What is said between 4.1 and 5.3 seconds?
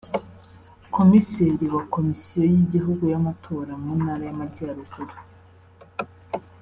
y’Amajyaruguru